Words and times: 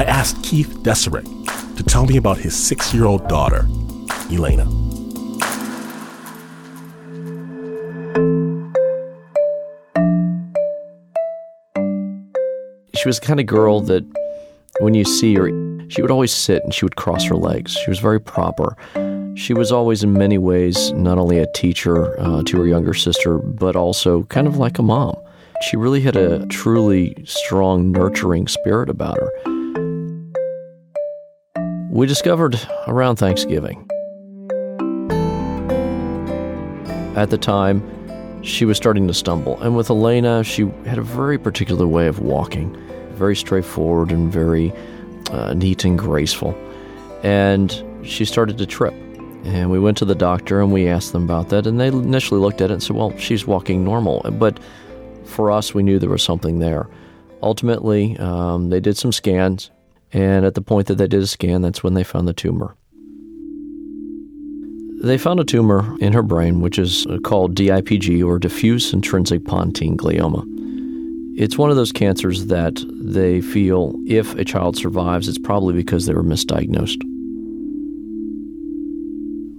I 0.00 0.04
asked 0.04 0.42
Keith 0.42 0.78
Desserich 0.82 1.26
to 1.76 1.82
tell 1.82 2.06
me 2.06 2.16
about 2.16 2.38
his 2.38 2.56
six 2.56 2.94
year 2.94 3.04
old 3.04 3.28
daughter, 3.28 3.66
Elena. 4.32 4.64
She 12.94 13.06
was 13.06 13.20
the 13.20 13.26
kind 13.26 13.40
of 13.40 13.44
girl 13.44 13.82
that 13.82 14.02
when 14.78 14.94
you 14.94 15.04
see 15.04 15.34
her, 15.34 15.48
she 15.90 16.00
would 16.00 16.10
always 16.10 16.32
sit 16.32 16.64
and 16.64 16.72
she 16.72 16.86
would 16.86 16.96
cross 16.96 17.22
her 17.24 17.36
legs. 17.36 17.72
She 17.72 17.90
was 17.90 17.98
very 17.98 18.18
proper. 18.18 18.78
She 19.34 19.52
was 19.52 19.70
always, 19.70 20.02
in 20.02 20.14
many 20.14 20.38
ways, 20.38 20.92
not 20.92 21.18
only 21.18 21.38
a 21.40 21.52
teacher 21.52 22.18
uh, 22.18 22.42
to 22.44 22.56
her 22.56 22.66
younger 22.66 22.94
sister, 22.94 23.36
but 23.36 23.76
also 23.76 24.22
kind 24.24 24.46
of 24.46 24.56
like 24.56 24.78
a 24.78 24.82
mom. 24.82 25.14
She 25.68 25.76
really 25.76 26.00
had 26.00 26.16
a 26.16 26.46
truly 26.46 27.14
strong, 27.26 27.92
nurturing 27.92 28.48
spirit 28.48 28.88
about 28.88 29.18
her. 29.18 29.30
We 32.00 32.06
discovered 32.06 32.58
around 32.86 33.16
Thanksgiving. 33.16 33.86
At 37.14 37.28
the 37.28 37.36
time, 37.36 38.42
she 38.42 38.64
was 38.64 38.78
starting 38.78 39.06
to 39.06 39.12
stumble. 39.12 39.60
And 39.60 39.76
with 39.76 39.90
Elena, 39.90 40.42
she 40.42 40.62
had 40.86 40.96
a 40.96 41.02
very 41.02 41.36
particular 41.36 41.86
way 41.86 42.06
of 42.06 42.18
walking, 42.18 42.74
very 43.10 43.36
straightforward 43.36 44.12
and 44.12 44.32
very 44.32 44.72
uh, 45.30 45.52
neat 45.52 45.84
and 45.84 45.98
graceful. 45.98 46.56
And 47.22 47.70
she 48.02 48.24
started 48.24 48.56
to 48.56 48.64
trip. 48.64 48.94
And 49.44 49.70
we 49.70 49.78
went 49.78 49.98
to 49.98 50.06
the 50.06 50.14
doctor 50.14 50.62
and 50.62 50.72
we 50.72 50.88
asked 50.88 51.12
them 51.12 51.24
about 51.24 51.50
that. 51.50 51.66
And 51.66 51.78
they 51.78 51.88
initially 51.88 52.40
looked 52.40 52.62
at 52.62 52.70
it 52.70 52.72
and 52.72 52.82
said, 52.82 52.96
well, 52.96 53.14
she's 53.18 53.46
walking 53.46 53.84
normal. 53.84 54.22
But 54.38 54.58
for 55.26 55.50
us, 55.50 55.74
we 55.74 55.82
knew 55.82 55.98
there 55.98 56.08
was 56.08 56.22
something 56.22 56.60
there. 56.60 56.88
Ultimately, 57.42 58.16
um, 58.16 58.70
they 58.70 58.80
did 58.80 58.96
some 58.96 59.12
scans. 59.12 59.70
And 60.12 60.44
at 60.44 60.54
the 60.54 60.62
point 60.62 60.88
that 60.88 60.96
they 60.96 61.06
did 61.06 61.22
a 61.22 61.26
scan, 61.26 61.62
that's 61.62 61.82
when 61.82 61.94
they 61.94 62.04
found 62.04 62.26
the 62.26 62.32
tumor. 62.32 62.76
They 65.02 65.16
found 65.16 65.40
a 65.40 65.44
tumor 65.44 65.96
in 66.00 66.12
her 66.12 66.22
brain, 66.22 66.60
which 66.60 66.78
is 66.78 67.06
uh, 67.06 67.18
called 67.24 67.54
DIPG 67.54 68.22
or 68.26 68.38
diffuse 68.38 68.92
intrinsic 68.92 69.44
pontine 69.46 69.96
glioma. 69.96 70.44
It's 71.38 71.56
one 71.56 71.70
of 71.70 71.76
those 71.76 71.92
cancers 71.92 72.46
that 72.46 72.78
they 72.90 73.40
feel 73.40 73.94
if 74.06 74.34
a 74.34 74.44
child 74.44 74.76
survives, 74.76 75.26
it's 75.26 75.38
probably 75.38 75.72
because 75.72 76.04
they 76.04 76.12
were 76.12 76.22
misdiagnosed. 76.22 77.02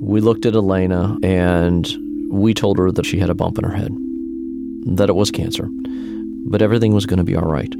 We 0.00 0.20
looked 0.20 0.46
at 0.46 0.54
Elena 0.54 1.18
and 1.24 1.88
we 2.30 2.54
told 2.54 2.78
her 2.78 2.92
that 2.92 3.06
she 3.06 3.18
had 3.18 3.30
a 3.30 3.34
bump 3.34 3.58
in 3.58 3.64
her 3.64 3.74
head, 3.74 3.90
that 4.96 5.08
it 5.08 5.16
was 5.16 5.32
cancer, 5.32 5.68
but 6.46 6.62
everything 6.62 6.92
was 6.94 7.06
going 7.06 7.18
to 7.18 7.24
be 7.24 7.34
all 7.34 7.50
right. 7.50 7.74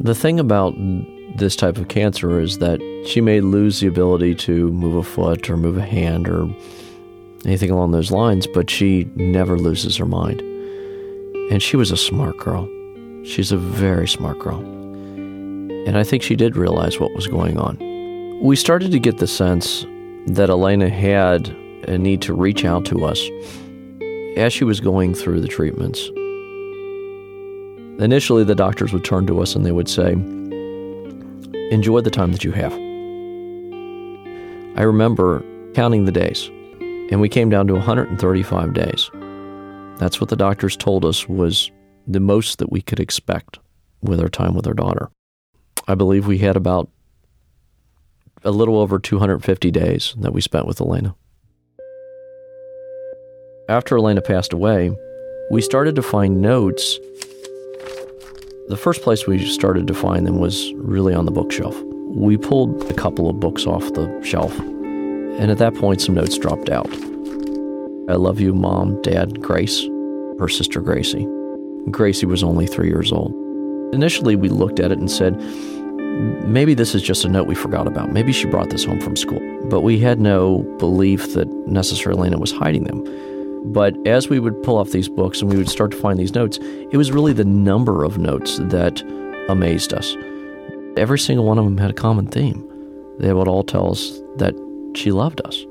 The 0.00 0.14
thing 0.14 0.38
about 0.38 0.74
this 1.36 1.56
type 1.56 1.78
of 1.78 1.88
cancer 1.88 2.40
is 2.40 2.58
that 2.58 2.80
she 3.06 3.20
may 3.20 3.40
lose 3.40 3.80
the 3.80 3.86
ability 3.86 4.34
to 4.34 4.70
move 4.72 4.96
a 4.96 5.02
foot 5.02 5.48
or 5.48 5.56
move 5.56 5.76
a 5.76 5.84
hand 5.84 6.28
or 6.28 6.44
anything 7.44 7.70
along 7.70 7.92
those 7.92 8.10
lines, 8.10 8.46
but 8.46 8.70
she 8.70 9.10
never 9.16 9.58
loses 9.58 9.96
her 9.96 10.06
mind. 10.06 10.40
And 11.50 11.62
she 11.62 11.76
was 11.76 11.90
a 11.90 11.96
smart 11.96 12.36
girl. 12.38 12.68
She's 13.24 13.52
a 13.52 13.56
very 13.56 14.08
smart 14.08 14.38
girl. 14.38 14.60
And 14.60 15.98
I 15.98 16.04
think 16.04 16.22
she 16.22 16.36
did 16.36 16.56
realize 16.56 17.00
what 17.00 17.14
was 17.14 17.26
going 17.26 17.58
on. 17.58 17.78
We 18.40 18.56
started 18.56 18.92
to 18.92 18.98
get 18.98 19.18
the 19.18 19.26
sense 19.26 19.86
that 20.26 20.50
Elena 20.50 20.88
had 20.88 21.48
a 21.88 21.98
need 21.98 22.22
to 22.22 22.34
reach 22.34 22.64
out 22.64 22.84
to 22.86 23.04
us 23.04 23.20
as 24.36 24.52
she 24.52 24.64
was 24.64 24.80
going 24.80 25.14
through 25.14 25.40
the 25.40 25.48
treatments. 25.48 26.08
Initially, 28.02 28.44
the 28.44 28.54
doctors 28.54 28.92
would 28.92 29.04
turn 29.04 29.26
to 29.26 29.40
us 29.40 29.54
and 29.54 29.66
they 29.66 29.72
would 29.72 29.88
say, 29.88 30.14
Enjoy 31.72 32.02
the 32.02 32.10
time 32.10 32.32
that 32.32 32.44
you 32.44 32.52
have. 32.52 32.74
I 34.76 34.82
remember 34.82 35.42
counting 35.72 36.04
the 36.04 36.12
days, 36.12 36.48
and 37.10 37.18
we 37.18 37.30
came 37.30 37.48
down 37.48 37.66
to 37.68 37.72
135 37.72 38.74
days. 38.74 39.10
That's 39.98 40.20
what 40.20 40.28
the 40.28 40.36
doctors 40.36 40.76
told 40.76 41.06
us 41.06 41.26
was 41.26 41.70
the 42.06 42.20
most 42.20 42.58
that 42.58 42.70
we 42.70 42.82
could 42.82 43.00
expect 43.00 43.58
with 44.02 44.20
our 44.20 44.28
time 44.28 44.54
with 44.54 44.66
our 44.66 44.74
daughter. 44.74 45.08
I 45.88 45.94
believe 45.94 46.26
we 46.26 46.36
had 46.36 46.56
about 46.56 46.90
a 48.44 48.50
little 48.50 48.78
over 48.78 48.98
250 48.98 49.70
days 49.70 50.14
that 50.18 50.34
we 50.34 50.42
spent 50.42 50.66
with 50.66 50.78
Elena. 50.78 51.14
After 53.70 53.96
Elena 53.96 54.20
passed 54.20 54.52
away, 54.52 54.94
we 55.50 55.62
started 55.62 55.94
to 55.94 56.02
find 56.02 56.42
notes. 56.42 56.98
The 58.68 58.76
first 58.76 59.02
place 59.02 59.26
we 59.26 59.44
started 59.44 59.88
to 59.88 59.94
find 59.94 60.24
them 60.24 60.38
was 60.38 60.72
really 60.74 61.12
on 61.12 61.24
the 61.24 61.32
bookshelf. 61.32 61.80
We 61.82 62.36
pulled 62.36 62.88
a 62.88 62.94
couple 62.94 63.28
of 63.28 63.40
books 63.40 63.66
off 63.66 63.92
the 63.94 64.20
shelf, 64.22 64.56
and 64.58 65.50
at 65.50 65.58
that 65.58 65.74
point, 65.74 66.00
some 66.00 66.14
notes 66.14 66.38
dropped 66.38 66.68
out. 66.68 66.90
I 68.08 68.14
love 68.14 68.38
you, 68.38 68.54
Mom, 68.54 69.02
Dad, 69.02 69.42
Grace, 69.42 69.82
her 70.38 70.48
sister 70.48 70.80
Gracie. 70.80 71.26
Gracie 71.90 72.24
was 72.24 72.44
only 72.44 72.68
three 72.68 72.88
years 72.88 73.10
old. 73.10 73.34
Initially, 73.92 74.36
we 74.36 74.48
looked 74.48 74.78
at 74.78 74.92
it 74.92 74.98
and 74.98 75.10
said, 75.10 75.36
maybe 76.46 76.74
this 76.74 76.94
is 76.94 77.02
just 77.02 77.24
a 77.24 77.28
note 77.28 77.48
we 77.48 77.56
forgot 77.56 77.88
about. 77.88 78.12
Maybe 78.12 78.32
she 78.32 78.46
brought 78.46 78.70
this 78.70 78.84
home 78.84 79.00
from 79.00 79.16
school. 79.16 79.40
But 79.64 79.80
we 79.80 79.98
had 79.98 80.20
no 80.20 80.58
belief 80.78 81.34
that 81.34 81.48
necessarily 81.66 82.20
Elena 82.20 82.38
was 82.38 82.52
hiding 82.52 82.84
them. 82.84 83.04
But 83.64 83.94
as 84.06 84.28
we 84.28 84.38
would 84.38 84.62
pull 84.62 84.76
off 84.76 84.90
these 84.90 85.08
books 85.08 85.40
and 85.40 85.50
we 85.50 85.56
would 85.56 85.68
start 85.68 85.92
to 85.92 85.96
find 85.96 86.18
these 86.18 86.34
notes, 86.34 86.58
it 86.90 86.96
was 86.96 87.12
really 87.12 87.32
the 87.32 87.44
number 87.44 88.04
of 88.04 88.18
notes 88.18 88.58
that 88.58 89.02
amazed 89.48 89.92
us. 89.94 90.16
Every 90.96 91.18
single 91.18 91.46
one 91.46 91.58
of 91.58 91.64
them 91.64 91.78
had 91.78 91.90
a 91.90 91.94
common 91.94 92.26
theme. 92.26 92.68
They 93.18 93.32
would 93.32 93.48
all 93.48 93.62
tell 93.62 93.90
us 93.90 94.20
that 94.36 94.54
she 94.94 95.12
loved 95.12 95.40
us. 95.44 95.64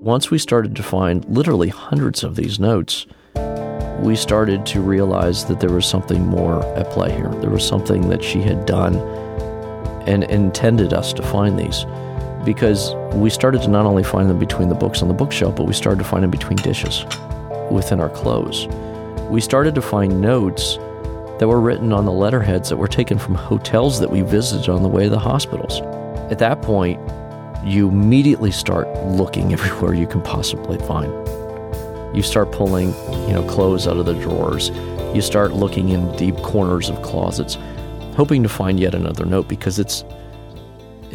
Once 0.00 0.30
we 0.30 0.38
started 0.38 0.76
to 0.76 0.82
find 0.82 1.24
literally 1.26 1.68
hundreds 1.68 2.24
of 2.24 2.36
these 2.36 2.58
notes, 2.58 3.06
we 4.00 4.16
started 4.16 4.66
to 4.66 4.80
realize 4.80 5.44
that 5.46 5.60
there 5.60 5.72
was 5.72 5.86
something 5.86 6.26
more 6.26 6.64
at 6.76 6.90
play 6.90 7.10
here. 7.12 7.30
There 7.40 7.50
was 7.50 7.66
something 7.66 8.08
that 8.08 8.22
she 8.22 8.40
had 8.40 8.66
done 8.66 8.96
and 10.06 10.24
intended 10.24 10.92
us 10.92 11.12
to 11.14 11.22
find 11.22 11.58
these 11.58 11.84
because 12.46 12.94
we 13.12 13.28
started 13.28 13.60
to 13.62 13.68
not 13.68 13.84
only 13.84 14.04
find 14.04 14.30
them 14.30 14.38
between 14.38 14.70
the 14.70 14.74
books 14.74 15.02
on 15.02 15.08
the 15.08 15.14
bookshelf, 15.14 15.56
but 15.56 15.64
we 15.64 15.74
started 15.74 15.98
to 15.98 16.08
find 16.08 16.22
them 16.22 16.30
between 16.30 16.56
dishes 16.56 17.04
within 17.70 18.00
our 18.00 18.08
clothes. 18.08 18.66
We 19.28 19.40
started 19.42 19.74
to 19.74 19.82
find 19.82 20.20
notes 20.22 20.76
that 21.38 21.48
were 21.48 21.60
written 21.60 21.92
on 21.92 22.06
the 22.06 22.12
letterheads 22.12 22.70
that 22.70 22.76
were 22.76 22.88
taken 22.88 23.18
from 23.18 23.34
hotels 23.34 24.00
that 24.00 24.10
we 24.10 24.22
visited 24.22 24.70
on 24.70 24.82
the 24.82 24.88
way 24.88 25.04
to 25.04 25.10
the 25.10 25.18
hospitals. 25.18 25.80
At 26.30 26.38
that 26.38 26.62
point, 26.62 27.00
you 27.64 27.88
immediately 27.88 28.52
start 28.52 28.88
looking 29.04 29.52
everywhere 29.52 29.92
you 29.92 30.06
can 30.06 30.22
possibly 30.22 30.78
find. 30.78 31.12
You 32.16 32.22
start 32.22 32.52
pulling, 32.52 32.94
you 33.28 33.34
know, 33.34 33.44
clothes 33.50 33.86
out 33.86 33.98
of 33.98 34.06
the 34.06 34.14
drawers. 34.14 34.70
You 35.14 35.20
start 35.20 35.52
looking 35.52 35.90
in 35.90 36.16
deep 36.16 36.36
corners 36.36 36.88
of 36.88 37.02
closets, 37.02 37.58
hoping 38.14 38.42
to 38.44 38.48
find 38.48 38.78
yet 38.78 38.94
another 38.94 39.26
note 39.26 39.48
because 39.48 39.78
it's 39.78 40.04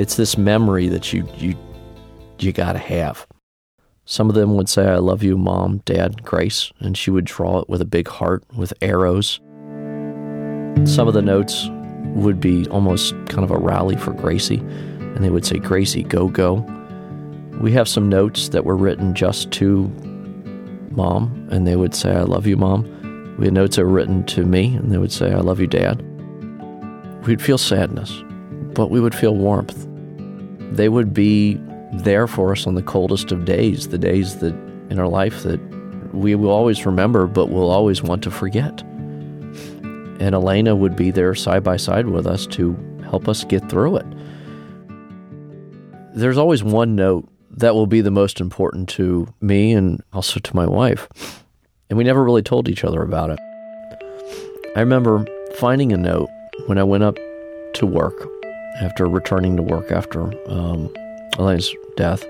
it's 0.01 0.15
this 0.15 0.35
memory 0.35 0.87
that 0.87 1.13
you 1.13 1.27
you 1.37 1.55
you 2.39 2.51
got 2.51 2.73
to 2.73 2.79
have. 2.79 3.27
Some 4.05 4.29
of 4.29 4.35
them 4.35 4.55
would 4.55 4.67
say 4.67 4.89
I 4.89 4.95
love 4.95 5.21
you 5.21 5.37
mom, 5.37 5.77
dad, 5.85 6.23
Grace, 6.23 6.71
and 6.79 6.97
she 6.97 7.11
would 7.11 7.25
draw 7.25 7.59
it 7.59 7.69
with 7.69 7.81
a 7.81 7.85
big 7.85 8.07
heart 8.07 8.43
with 8.57 8.73
arrows. 8.81 9.39
Some 10.85 11.07
of 11.07 11.13
the 11.13 11.21
notes 11.21 11.67
would 12.15 12.39
be 12.39 12.67
almost 12.69 13.13
kind 13.27 13.43
of 13.43 13.51
a 13.51 13.59
rally 13.59 13.95
for 13.95 14.11
Gracie, 14.11 14.57
and 14.57 15.23
they 15.23 15.29
would 15.29 15.45
say 15.45 15.59
Gracie, 15.59 16.03
go 16.03 16.27
go. 16.27 16.55
We 17.61 17.71
have 17.73 17.87
some 17.87 18.09
notes 18.09 18.49
that 18.49 18.65
were 18.65 18.75
written 18.75 19.13
just 19.13 19.51
to 19.51 19.87
mom, 20.89 21.47
and 21.51 21.67
they 21.67 21.75
would 21.75 21.93
say 21.93 22.15
I 22.15 22.23
love 22.23 22.47
you 22.47 22.57
mom. 22.57 23.35
We 23.37 23.45
had 23.45 23.53
notes 23.53 23.75
that 23.75 23.85
were 23.85 23.91
written 23.91 24.23
to 24.25 24.45
me, 24.45 24.75
and 24.75 24.91
they 24.91 24.97
would 24.97 25.11
say 25.11 25.31
I 25.31 25.41
love 25.41 25.59
you 25.59 25.67
dad. 25.67 26.01
We'd 27.27 27.39
feel 27.39 27.59
sadness 27.59 28.23
but 28.73 28.89
we 28.89 28.99
would 28.99 29.15
feel 29.15 29.35
warmth. 29.35 29.87
They 30.71 30.89
would 30.89 31.13
be 31.13 31.59
there 31.93 32.27
for 32.27 32.51
us 32.51 32.65
on 32.65 32.75
the 32.75 32.81
coldest 32.81 33.31
of 33.31 33.45
days, 33.45 33.89
the 33.89 33.97
days 33.97 34.37
that 34.37 34.53
in 34.89 34.99
our 34.99 35.07
life 35.07 35.43
that 35.43 35.59
we 36.13 36.35
will 36.35 36.49
always 36.49 36.85
remember, 36.85 37.27
but 37.27 37.49
will 37.49 37.69
always 37.69 38.01
want 38.01 38.23
to 38.23 38.31
forget. 38.31 38.81
And 38.81 40.35
Elena 40.35 40.75
would 40.75 40.95
be 40.95 41.11
there 41.11 41.33
side 41.35 41.63
by 41.63 41.77
side 41.77 42.07
with 42.07 42.27
us 42.27 42.45
to 42.47 42.77
help 43.03 43.27
us 43.27 43.43
get 43.43 43.69
through 43.69 43.97
it. 43.97 44.05
There's 46.13 46.37
always 46.37 46.63
one 46.63 46.95
note 46.95 47.27
that 47.51 47.75
will 47.75 47.87
be 47.87 48.01
the 48.01 48.11
most 48.11 48.39
important 48.39 48.87
to 48.89 49.27
me 49.41 49.73
and 49.73 50.01
also 50.13 50.39
to 50.39 50.55
my 50.55 50.65
wife. 50.65 51.07
And 51.89 51.97
we 51.97 52.03
never 52.03 52.23
really 52.23 52.41
told 52.41 52.69
each 52.69 52.83
other 52.83 53.01
about 53.01 53.29
it. 53.29 53.39
I 54.75 54.79
remember 54.79 55.25
finding 55.55 55.91
a 55.91 55.97
note 55.97 56.29
when 56.67 56.77
I 56.77 56.83
went 56.83 57.03
up 57.03 57.17
to 57.73 57.85
work 57.85 58.27
after 58.79 59.07
returning 59.07 59.57
to 59.57 59.63
work 59.63 59.91
after 59.91 60.31
um, 60.49 60.93
Elena's 61.37 61.73
death. 61.95 62.25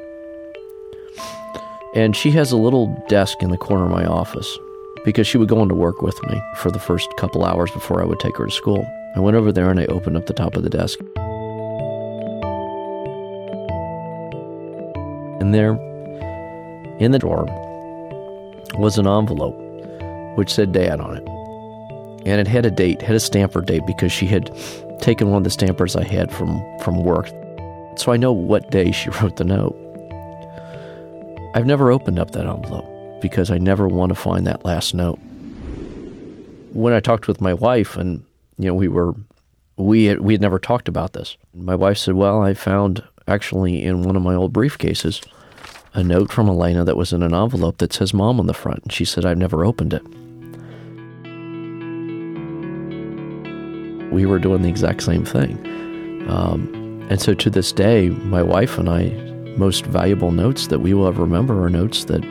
And 1.94 2.16
she 2.16 2.32
has 2.32 2.52
a 2.52 2.58
little 2.58 2.96
desk 3.10 3.42
in 3.42 3.52
the 3.52 3.58
corner 3.58 3.86
of 3.86 3.92
my 3.92 4.06
office 4.06 4.58
because 5.04 5.28
she 5.28 5.38
would 5.38 5.50
go 5.50 5.62
into 5.62 5.76
work 5.76 6.02
with 6.02 6.22
me 6.28 6.42
for 6.58 6.72
the 6.72 6.80
first 6.80 7.10
couple 7.18 7.44
hours 7.44 7.70
before 7.72 8.02
I 8.02 8.06
would 8.06 8.20
take 8.20 8.38
her 8.38 8.46
to 8.46 8.52
school. 8.52 8.88
I 9.16 9.20
went 9.20 9.36
over 9.36 9.52
there 9.52 9.70
and 9.70 9.80
I 9.80 9.86
opened 9.86 10.16
up 10.16 10.26
the 10.26 10.34
top 10.34 10.56
of 10.56 10.64
the 10.64 10.70
desk. 10.70 11.00
And 15.42 15.54
there, 15.54 15.74
in 17.00 17.12
the 17.12 17.20
drawer, 17.20 17.46
was 18.80 18.98
an 18.98 19.08
envelope 19.08 19.58
which 20.38 20.54
said 20.54 20.72
Dad 20.72 21.02
on 21.02 21.18
it. 21.18 21.28
And 22.26 22.40
it 22.40 22.48
had 22.48 22.66
a 22.66 22.72
date, 22.72 23.02
had 23.02 23.16
a 23.16 23.20
stamper 23.20 23.62
date 23.62 23.86
because 23.86 24.12
she 24.12 24.28
had 24.28 24.56
taken 25.02 25.30
one 25.30 25.40
of 25.40 25.44
the 25.44 25.50
stampers 25.50 25.96
I 25.96 26.04
had 26.04 26.32
from, 26.32 26.62
from 26.80 27.04
work. 27.04 27.28
So 27.98 28.12
I 28.12 28.18
know 28.18 28.32
what 28.32 28.72
day 28.72 28.92
she 28.92 29.10
wrote 29.22 29.38
the 29.38 29.44
note. 29.44 29.78
I've 31.54 31.66
never 31.66 31.92
opened 31.92 32.20
up 32.20 32.32
that 32.32 32.46
envelope 32.46 32.86
because 33.22 33.52
I 33.52 33.58
never 33.58 33.88
want 33.88 34.10
to 34.10 34.16
find 34.16 34.48
that 34.48 34.64
last 34.64 34.94
note. 34.94 35.20
When 36.72 36.94
I 36.94 37.02
talked 37.02 37.28
with 37.28 37.42
my 37.42 37.54
wife, 37.54 37.98
and 37.98 38.24
you 38.58 38.68
know, 38.68 38.74
we 38.74 38.88
were 38.88 39.14
we 39.76 40.06
had, 40.06 40.22
we 40.22 40.34
had 40.34 40.42
never 40.42 40.60
talked 40.60 40.88
about 40.88 41.14
this. 41.14 41.36
My 41.54 41.76
wife 41.76 41.98
said, 41.98 42.16
"Well, 42.16 42.42
I 42.42 42.54
found 42.54 43.04
actually 43.28 43.84
in 43.84 44.04
one 44.04 44.16
of 44.16 44.24
my 44.24 44.34
old 44.34 44.54
briefcases 44.54 45.26
a 45.94 46.04
note 46.04 46.32
from 46.32 46.48
Elena 46.48 46.86
that 46.86 46.96
was 46.96 47.12
in 47.12 47.22
an 47.24 47.34
envelope 47.34 47.80
that 47.80 47.92
says 47.92 48.14
mom 48.14 48.40
on 48.40 48.48
the 48.48 48.54
front." 48.54 48.84
And 48.84 48.94
she 48.94 49.04
said, 49.04 49.26
"I've 49.26 49.38
never 49.38 49.66
opened 49.66 49.94
it." 49.94 50.04
We 54.12 54.26
were 54.26 54.40
doing 54.40 54.62
the 54.62 54.70
exact 54.70 55.04
same 55.04 55.26
thing, 55.26 55.58
um, 56.30 57.08
and 57.10 57.22
so 57.22 57.34
to 57.34 57.50
this 57.50 57.72
day, 57.72 58.10
my 58.10 58.44
wife 58.44 58.78
and 58.78 58.90
I 58.90 59.10
most 59.58 59.86
valuable 59.86 60.32
notes 60.32 60.68
that 60.68 60.80
we 60.80 60.94
will 60.94 61.08
ever 61.08 61.22
remember 61.22 61.64
are 61.64 61.70
notes 61.70 62.06
that 62.06 62.22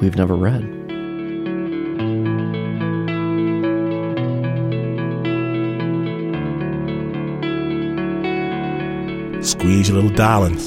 we've 0.00 0.16
never 0.16 0.34
read. 0.34 0.62
Squeeze 9.44 9.88
your 9.88 9.96
little 9.96 10.16
darlings. 10.16 10.66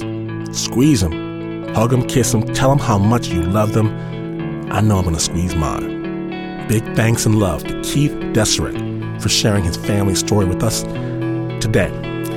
Squeeze 0.57 1.01
them. 1.01 1.68
Hug 1.74 1.92
them, 1.92 2.07
kiss 2.07 2.31
them, 2.31 2.42
tell 2.54 2.69
them 2.69 2.80
how 2.80 2.98
much 2.98 3.28
you 3.28 3.42
love 3.42 3.74
them. 3.74 3.88
I 4.72 4.81
know 4.81 4.98
I'm 4.98 5.04
going 5.04 5.16
to 5.16 5.22
squeeze 5.22 5.56
mine. 5.56 6.68
Big 6.68 6.84
thanks 6.95 7.25
and 7.25 7.36
love 7.36 7.63
to 7.63 7.81
Keith 7.81 8.12
Desserich 8.34 8.87
for 9.19 9.30
sharing 9.30 9.64
his 9.64 9.78
family 9.78 10.16
story 10.16 10.46
with 10.46 10.64
us 10.64 10.84
today. 11.62 11.90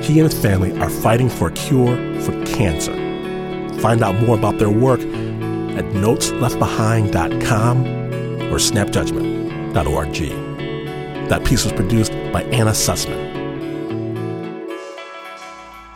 He 0.03 0.21
and 0.21 0.31
his 0.31 0.41
family 0.41 0.79
are 0.79 0.91
fighting 0.91 1.29
for 1.29 1.49
a 1.49 1.53
cure 1.53 1.97
for 2.23 2.33
cancer. 2.45 2.93
Find 3.81 4.03
out 4.03 4.15
more 4.27 4.37
about 4.37 4.59
their 4.59 4.71
work 4.71 5.01
at 5.01 5.85
notesleftbehind.com 5.95 7.87
or 8.53 8.57
snapjudgment.org. 8.57 11.29
That 11.29 11.45
piece 11.45 11.65
was 11.65 11.73
produced 11.73 12.13
by 12.33 12.43
Anna 12.45 12.73
Sussman. 12.73 13.31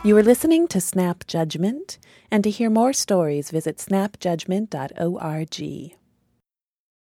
You 0.05 0.15
are 0.17 0.23
listening 0.23 0.67
to 0.67 0.79
Snap 0.79 1.25
Judgment, 1.25 1.97
and 2.29 2.43
to 2.43 2.51
hear 2.51 2.69
more 2.69 2.93
stories, 2.93 3.49
visit 3.49 3.77
snapjudgment.org. 3.77 5.95